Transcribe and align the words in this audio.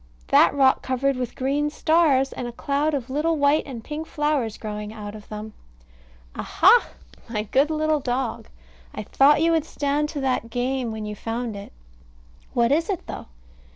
that 0.29 0.51
rock 0.55 0.81
covered 0.81 1.15
with 1.15 1.35
green 1.35 1.69
stars 1.69 2.33
and 2.33 2.47
a 2.47 2.51
cloud 2.51 2.95
of 2.95 3.07
little 3.11 3.37
white 3.37 3.61
and 3.67 3.83
pink 3.83 4.07
flowers 4.07 4.57
growing 4.57 4.91
out 4.91 5.13
of 5.13 5.29
them. 5.29 5.53
Aha! 6.35 6.89
my 7.29 7.43
good 7.43 7.69
little 7.69 7.99
dog! 7.99 8.47
I 8.95 9.03
thought 9.03 9.43
you 9.43 9.51
would 9.51 9.63
stand 9.63 10.09
to 10.09 10.21
that 10.21 10.49
game 10.49 10.91
when 10.91 11.05
you 11.05 11.15
found 11.15 11.55
it. 11.55 11.71
What 12.55 12.71
is 12.71 12.89
it, 12.89 13.05
though? 13.05 13.27